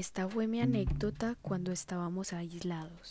Esta 0.00 0.26
fue 0.26 0.46
mi 0.46 0.62
anécdota 0.62 1.36
cuando 1.42 1.72
estábamos 1.72 2.32
aislados. 2.32 3.10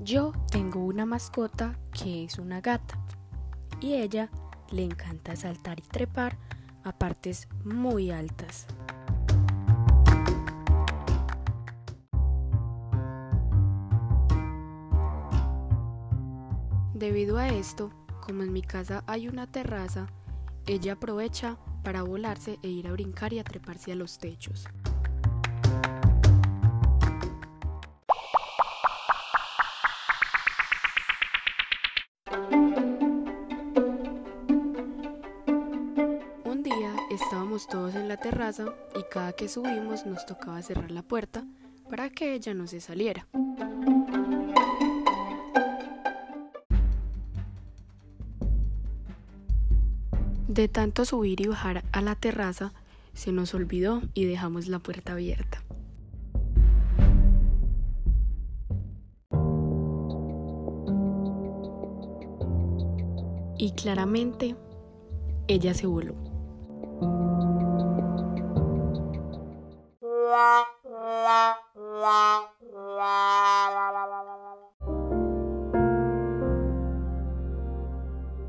Yo 0.00 0.32
tengo 0.50 0.84
una 0.84 1.06
mascota 1.06 1.78
que 1.98 2.24
es 2.24 2.38
una 2.38 2.60
gata 2.60 2.98
y 3.80 3.94
ella 3.94 4.28
le 4.70 4.84
encanta 4.84 5.34
saltar 5.34 5.78
y 5.78 5.82
trepar 5.88 6.36
a 6.84 6.92
partes 6.92 7.48
muy 7.64 8.10
altas. 8.10 8.66
Debido 16.96 17.36
a 17.36 17.50
esto, 17.50 17.90
como 18.22 18.42
en 18.42 18.54
mi 18.54 18.62
casa 18.62 19.04
hay 19.06 19.28
una 19.28 19.46
terraza, 19.46 20.06
ella 20.66 20.94
aprovecha 20.94 21.58
para 21.84 22.02
volarse 22.02 22.58
e 22.62 22.68
ir 22.68 22.88
a 22.88 22.92
brincar 22.92 23.34
y 23.34 23.38
a 23.38 23.44
treparse 23.44 23.92
a 23.92 23.96
los 23.96 24.16
techos. 24.16 24.64
Un 36.44 36.62
día 36.62 36.96
estábamos 37.10 37.68
todos 37.68 37.94
en 37.94 38.08
la 38.08 38.16
terraza 38.16 38.74
y 38.98 39.02
cada 39.12 39.34
que 39.34 39.50
subimos 39.50 40.06
nos 40.06 40.24
tocaba 40.24 40.62
cerrar 40.62 40.90
la 40.90 41.02
puerta 41.02 41.44
para 41.90 42.08
que 42.08 42.32
ella 42.32 42.54
no 42.54 42.66
se 42.66 42.80
saliera. 42.80 43.26
De 50.48 50.68
tanto 50.68 51.04
subir 51.04 51.40
y 51.40 51.48
bajar 51.48 51.84
a 51.92 52.00
la 52.00 52.14
terraza, 52.14 52.72
se 53.14 53.32
nos 53.32 53.54
olvidó 53.54 54.02
y 54.14 54.26
dejamos 54.26 54.68
la 54.68 54.78
puerta 54.78 55.12
abierta. 55.12 55.62
Y 63.58 63.72
claramente, 63.72 64.54
ella 65.48 65.74
se 65.74 65.86
voló. 65.86 66.14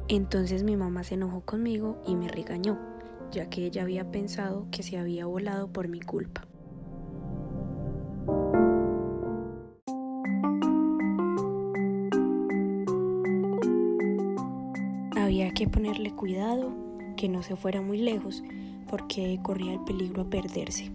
Entonces 0.10 0.64
mi 0.64 0.78
mamá 0.78 1.04
se 1.04 1.16
enojó 1.16 1.42
conmigo 1.42 2.02
y 2.08 2.16
me 2.16 2.30
regañó, 2.30 2.80
ya 3.30 3.50
que 3.50 3.66
ella 3.66 3.82
había 3.82 4.10
pensado 4.10 4.66
que 4.72 4.82
se 4.82 4.98
había 4.98 5.26
volado 5.26 5.68
por 5.68 5.90
mi 5.90 6.00
culpa. 6.00 6.48
Había 15.18 15.52
que 15.54 15.68
ponerle 15.68 16.16
cuidado, 16.16 16.72
que 17.18 17.28
no 17.28 17.44
se 17.44 17.58
fuera 17.58 17.82
muy 17.82 17.98
lejos, 17.98 18.44
porque 18.90 19.38
corría 19.44 19.74
el 19.74 19.84
peligro 19.84 20.22
a 20.22 20.30
perderse. 20.30 20.90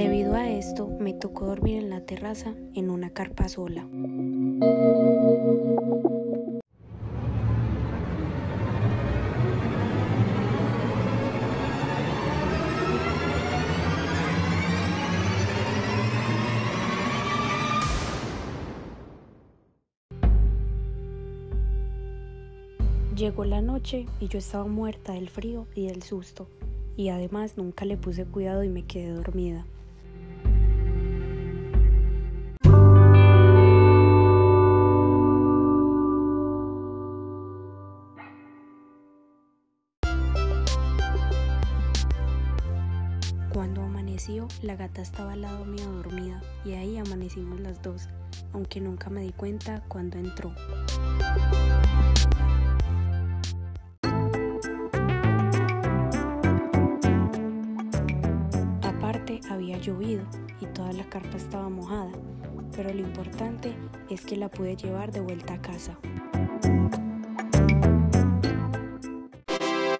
Debido 0.00 0.34
a 0.34 0.48
esto, 0.48 0.88
me 0.98 1.12
tocó 1.12 1.44
dormir 1.44 1.76
en 1.76 1.90
la 1.90 2.00
terraza 2.00 2.54
en 2.74 2.88
una 2.88 3.10
carpa 3.10 3.50
sola. 3.50 3.86
Llegó 23.14 23.44
la 23.44 23.60
noche 23.60 24.06
y 24.18 24.28
yo 24.28 24.38
estaba 24.38 24.64
muerta 24.64 25.12
del 25.12 25.28
frío 25.28 25.66
y 25.74 25.88
del 25.88 26.02
susto, 26.02 26.48
y 26.96 27.10
además 27.10 27.58
nunca 27.58 27.84
le 27.84 27.98
puse 27.98 28.24
cuidado 28.24 28.64
y 28.64 28.70
me 28.70 28.86
quedé 28.86 29.10
dormida. 29.10 29.66
La 44.60 44.76
gata 44.76 45.00
estaba 45.00 45.32
al 45.32 45.40
lado 45.40 45.64
mío 45.64 45.90
dormida 45.92 46.42
y 46.62 46.72
ahí 46.72 46.98
amanecimos 46.98 47.58
las 47.58 47.80
dos, 47.80 48.06
aunque 48.52 48.78
nunca 48.78 49.08
me 49.08 49.22
di 49.22 49.32
cuenta 49.32 49.82
cuando 49.88 50.18
entró. 50.18 50.52
Aparte 58.82 59.40
había 59.48 59.78
llovido 59.78 60.22
y 60.60 60.66
toda 60.66 60.92
la 60.92 61.08
carpa 61.08 61.38
estaba 61.38 61.70
mojada, 61.70 62.12
pero 62.76 62.92
lo 62.92 63.00
importante 63.00 63.74
es 64.10 64.20
que 64.26 64.36
la 64.36 64.50
pude 64.50 64.76
llevar 64.76 65.12
de 65.12 65.20
vuelta 65.20 65.54
a 65.54 65.62
casa. 65.62 65.98